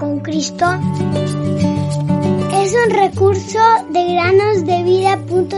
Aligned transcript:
con 0.00 0.20
Cristo 0.20 0.64
es 2.54 2.74
un 2.74 2.90
recurso 2.90 3.58
de 3.90 4.14
granosdevida.cl. 4.14 5.50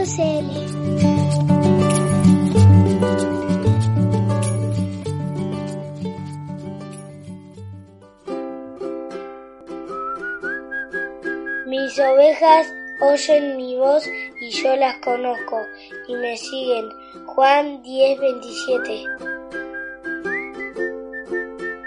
Mis 11.68 11.98
ovejas 12.00 12.66
oyen 13.00 13.56
mi 13.56 13.77
voz 13.77 14.04
y 14.40 14.50
yo 14.50 14.74
las 14.74 14.96
conozco 14.98 15.61
y 16.09 16.14
me 16.16 16.36
siguen. 16.36 16.88
Juan 17.27 17.82
10:27 17.84 19.31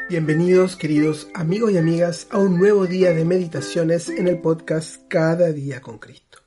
Bienvenidos 0.08 0.76
queridos 0.76 1.30
amigos 1.34 1.72
y 1.72 1.80
amigas 1.80 2.28
a 2.30 2.38
un 2.38 2.60
nuevo 2.60 2.86
día 2.86 3.12
de 3.12 3.26
meditaciones 3.26 4.08
en 4.08 4.28
el 4.28 4.40
podcast 4.40 5.02
Cada 5.08 5.52
día 5.52 5.82
con 5.82 5.98
Cristo. 5.98 6.42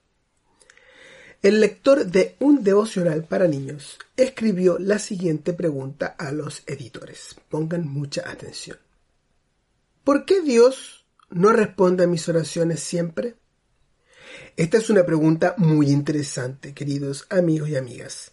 El 1.43 1.61
lector 1.61 2.07
de 2.07 2.37
un 2.39 2.63
devocional 2.63 3.25
para 3.25 3.49
niños 3.49 3.99
escribió 4.17 4.79
la 4.79 5.01
siguiente 5.01 5.55
pregunta 5.55 6.07
a 6.07 6.31
los 6.31 6.63
editores. 6.69 7.35
Pongan 7.49 7.89
mucha 7.89 8.31
atención. 8.31 8.79
¿Por 10.05 10.25
qué 10.25 10.41
Dios 10.41 11.05
no 11.29 11.51
responde 11.51 12.05
a 12.05 12.07
mis 12.07 12.29
oraciones 12.29 12.79
siempre? 12.79 13.35
Esta 14.57 14.79
es 14.79 14.89
una 14.89 15.05
pregunta 15.05 15.57
muy 15.59 15.91
interesante, 15.91 16.75
queridos 16.75 17.27
amigos 17.29 17.71
y 17.71 17.77
amigas. 17.77 18.31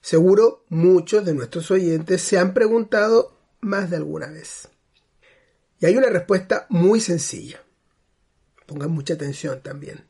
Seguro 0.00 0.64
muchos 0.70 1.26
de 1.26 1.34
nuestros 1.34 1.70
oyentes 1.70 2.22
se 2.22 2.38
han 2.38 2.54
preguntado 2.54 3.39
más 3.60 3.90
de 3.90 3.96
alguna 3.96 4.26
vez. 4.28 4.68
Y 5.78 5.86
hay 5.86 5.96
una 5.96 6.08
respuesta 6.08 6.66
muy 6.68 7.00
sencilla. 7.00 7.62
Pongan 8.66 8.90
mucha 8.90 9.14
atención 9.14 9.60
también. 9.62 10.06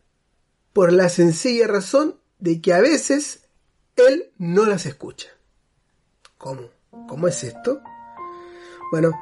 Por 0.73 0.93
la 0.93 1.09
sencilla 1.09 1.67
razón 1.67 2.17
de 2.39 2.61
que 2.61 2.75
a 2.75 2.81
veces 2.81 3.45
Él 3.97 4.31
no 4.39 4.67
las 4.67 4.87
escucha. 4.87 5.29
¿Cómo? 6.39 6.71
¿Cómo 7.09 7.29
es 7.29 7.45
esto? 7.45 7.81
Bueno, 8.91 9.13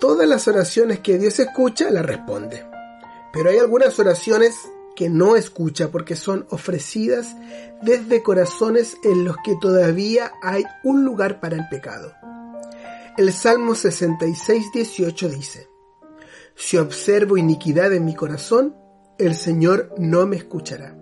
todas 0.00 0.28
las 0.28 0.48
oraciones 0.48 1.00
que 1.00 1.18
Dios 1.18 1.38
escucha 1.38 1.90
las 1.90 2.04
responde. 2.04 2.66
Pero 3.32 3.50
hay 3.50 3.58
algunas 3.58 3.98
oraciones 3.98 4.54
que 4.96 5.08
no 5.10 5.36
escucha 5.36 5.88
porque 5.88 6.16
son 6.16 6.46
ofrecidas 6.50 7.36
desde 7.82 8.22
corazones 8.22 8.96
en 9.04 9.24
los 9.24 9.36
que 9.44 9.54
todavía 9.60 10.32
hay 10.42 10.64
un 10.82 11.04
lugar 11.04 11.38
para 11.38 11.56
el 11.56 11.68
pecado. 11.68 12.14
El 13.16 13.32
Salmo 13.32 13.74
66, 13.74 14.72
18 14.74 15.28
dice, 15.30 15.70
Si 16.54 16.76
observo 16.76 17.38
iniquidad 17.38 17.94
en 17.94 18.04
mi 18.04 18.14
corazón, 18.14 18.76
el 19.16 19.34
Señor 19.34 19.94
no 19.96 20.26
me 20.26 20.36
escuchará. 20.36 20.94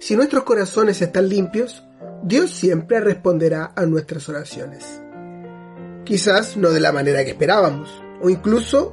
Si 0.00 0.16
nuestros 0.16 0.42
corazones 0.42 1.00
están 1.00 1.28
limpios, 1.28 1.84
Dios 2.24 2.50
siempre 2.50 2.98
responderá 2.98 3.72
a 3.76 3.86
nuestras 3.86 4.28
oraciones. 4.28 5.00
Quizás 6.04 6.56
no 6.56 6.70
de 6.70 6.80
la 6.80 6.90
manera 6.90 7.24
que 7.24 7.30
esperábamos, 7.30 7.88
o 8.20 8.28
incluso 8.28 8.90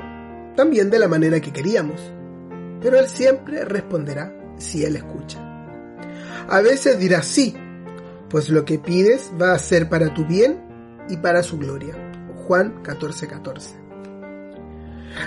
también 0.56 0.92
de 0.92 1.00
la 1.00 1.08
manera 1.08 1.40
que 1.40 1.52
queríamos, 1.52 2.00
pero 2.82 3.00
Él 3.00 3.08
siempre 3.08 3.66
responderá 3.66 4.32
si 4.60 4.86
Él 4.86 4.96
escucha. 4.96 5.40
A 6.48 6.62
veces 6.62 7.00
dirá 7.00 7.24
sí, 7.24 7.56
pues 8.30 8.50
lo 8.50 8.64
que 8.64 8.78
pides 8.78 9.32
va 9.42 9.54
a 9.54 9.60
ser 9.60 9.90
para 9.90 10.14
tu 10.14 10.24
bien 10.28 10.69
y 11.10 11.18
para 11.18 11.44
su 11.44 11.58
gloria. 11.58 11.96
Juan 12.48 12.82
14:14. 12.84 13.28
14. 13.28 13.76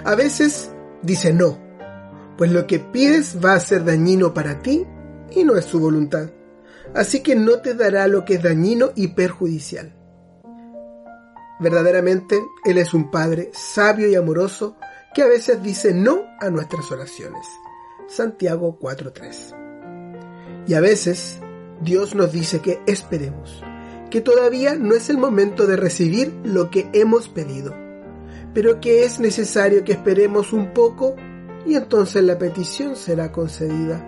A 0.05 0.15
veces 0.15 0.71
dice 1.03 1.33
no, 1.33 1.59
pues 2.37 2.51
lo 2.53 2.67
que 2.67 2.79
pides 2.79 3.39
va 3.45 3.55
a 3.55 3.61
ser 3.61 3.85
dañino 3.85 4.33
para 4.33 4.61
ti 4.61 4.87
y 5.31 5.45
no 5.45 5.57
es 5.57 5.65
su 5.65 5.81
voluntad. 5.81 6.31
Así 6.95 7.21
que 7.21 7.35
no 7.35 7.61
te 7.61 7.75
dará 7.75 8.07
lo 8.07 8.25
que 8.25 8.35
es 8.35 8.43
dañino 8.43 8.91
y 8.95 9.09
perjudicial. 9.09 9.95
Verdaderamente, 11.61 12.43
Él 12.65 12.79
es 12.79 12.93
un 12.93 13.11
Padre 13.11 13.51
sabio 13.53 14.09
y 14.09 14.15
amoroso 14.15 14.77
que 15.15 15.23
a 15.23 15.27
veces 15.27 15.63
dice 15.63 15.95
no 15.95 16.25
a 16.41 16.51
nuestras 16.51 16.91
oraciones. 16.91 17.47
Santiago 18.09 18.79
4:3. 18.81 19.55
Y 20.67 20.75
a 20.75 20.81
veces 20.81 21.39
Dios 21.81 22.15
nos 22.15 22.33
dice 22.33 22.61
que 22.61 22.81
esperemos 22.87 23.63
que 24.13 24.21
todavía 24.21 24.75
no 24.75 24.95
es 24.95 25.09
el 25.09 25.17
momento 25.17 25.67
de 25.67 25.75
recibir 25.75 26.35
lo 26.45 26.69
que 26.69 26.91
hemos 26.93 27.31
pedido, 27.31 27.75
pero 28.53 28.79
que 28.79 29.05
es 29.05 29.19
necesario 29.19 29.85
que 29.85 29.93
esperemos 29.93 30.53
un 30.53 30.75
poco 30.75 31.17
y 31.65 31.77
entonces 31.77 32.23
la 32.23 32.37
petición 32.37 32.95
será 32.95 33.33
concedida. 33.33 34.07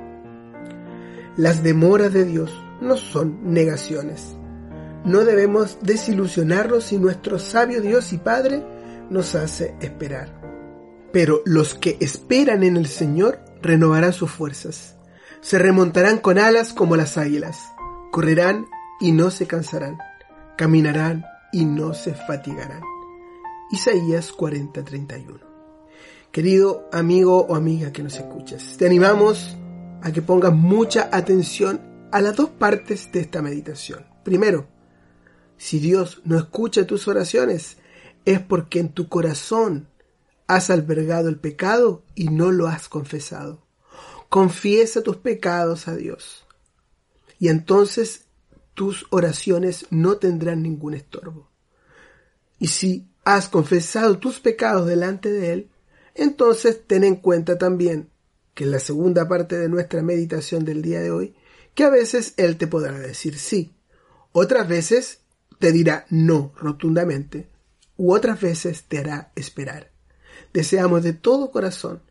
Las 1.39 1.63
demoras 1.63 2.13
de 2.13 2.27
Dios 2.27 2.53
no 2.83 2.99
son 2.99 3.55
negaciones. 3.55 4.37
No 5.07 5.25
debemos 5.25 5.79
desilusionarnos 5.81 6.85
si 6.85 6.99
nuestro 6.99 7.39
sabio 7.39 7.81
Dios 7.81 8.13
y 8.13 8.19
Padre 8.19 8.63
nos 9.09 9.35
hace 9.35 9.75
esperar. 9.81 10.39
Pero 11.15 11.41
los 11.47 11.75
que 11.75 11.97
esperan 12.01 12.63
en 12.63 12.77
el 12.77 12.89
Señor 12.89 13.41
renovarán 13.63 14.13
sus 14.13 14.31
fuerzas. 14.31 14.97
Se 15.41 15.59
remontarán 15.59 16.19
con 16.19 16.39
alas 16.39 16.75
como 16.75 16.95
las 16.95 17.17
águilas. 17.17 17.59
Correrán 18.13 18.67
y 19.05 19.13
no 19.13 19.31
se 19.31 19.47
cansarán, 19.47 19.99
caminarán 20.57 21.27
y 21.53 21.67
no 21.67 21.93
se 21.93 22.15
fatigarán. 22.15 22.81
Isaías 23.71 24.33
40:31. 24.33 25.41
Querido 26.33 26.89
amigo 26.91 27.43
o 27.43 27.55
amiga 27.55 27.93
que 27.93 28.03
nos 28.03 28.17
escuchas, 28.17 28.77
te 28.79 28.87
animamos 28.87 29.59
a 30.01 30.11
que 30.11 30.23
pongas 30.23 30.55
mucha 30.55 31.11
atención 31.13 31.83
a 32.13 32.23
las 32.23 32.35
dos 32.35 32.49
partes 32.49 33.13
de 33.13 33.21
esta 33.21 33.43
meditación. 33.43 34.07
Primero, 34.23 34.69
si 35.59 35.81
Dios 35.81 36.23
no 36.25 36.39
escucha 36.39 36.87
tus 36.87 37.07
oraciones, 37.07 37.77
es 38.25 38.41
porque 38.41 38.81
en 38.81 38.89
tu 38.89 39.11
corazón 39.11 39.87
has 40.47 40.71
albergado 40.71 41.29
el 41.29 41.39
pecado 41.39 42.07
y 42.15 42.29
no 42.29 42.51
lo 42.53 42.69
has 42.69 42.89
confesado. 42.89 43.67
Confiesa 44.31 45.03
tus 45.03 45.19
pecados 45.19 45.89
a 45.89 45.95
Dios. 45.95 46.47
Y 47.39 47.49
entonces 47.49 48.24
tus 48.75 49.07
oraciones 49.11 49.87
no 49.91 50.17
tendrán 50.17 50.63
ningún 50.63 50.95
estorbo. 50.95 51.51
Y 52.59 52.69
si 52.69 53.09
has 53.25 53.49
confesado 53.49 54.19
tus 54.19 54.41
pecados 54.41 54.87
delante 54.87 55.31
de 55.31 55.53
Él, 55.53 55.71
entonces 56.15 56.87
ten 56.87 57.05
en 57.05 57.17
cuenta 57.17 57.57
también 57.57 58.11
que 58.53 58.65
en 58.65 58.71
la 58.71 58.79
segunda 58.79 59.27
parte 59.29 59.59
de 59.59 59.69
nuestra 59.69 60.03
meditación 60.03 60.65
del 60.65 60.83
día 60.83 61.01
de 61.01 61.11
hoy, 61.11 61.35
que 61.75 61.85
a 61.85 61.91
veces 61.91 62.35
Él 62.37 62.57
te 62.57 62.67
podrá 62.67 62.99
decir 62.99 63.39
sí, 63.39 63.75
otras 64.33 64.69
veces 64.69 65.21
te 65.59 65.73
dirá 65.73 66.07
no 66.11 66.53
rotundamente, 66.57 67.49
u 67.97 68.13
otras 68.13 68.41
veces 68.41 68.85
te 68.85 68.99
hará 68.99 69.33
esperar. 69.35 69.91
Deseamos 70.53 71.03
de 71.03 71.13
todo 71.13 71.51
corazón 71.51 72.03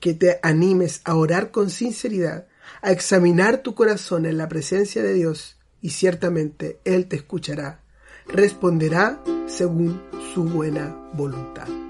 que 0.00 0.14
te 0.14 0.38
animes 0.42 1.02
a 1.04 1.14
orar 1.14 1.50
con 1.50 1.70
sinceridad, 1.70 2.46
a 2.82 2.90
examinar 2.90 3.62
tu 3.62 3.74
corazón 3.74 4.24
en 4.26 4.38
la 4.38 4.48
presencia 4.48 5.02
de 5.02 5.14
Dios 5.14 5.59
y 5.82 5.90
ciertamente 5.90 6.80
Él 6.84 7.06
te 7.06 7.16
escuchará, 7.16 7.80
responderá 8.26 9.22
según 9.46 10.00
su 10.34 10.44
buena 10.44 10.94
voluntad. 11.14 11.89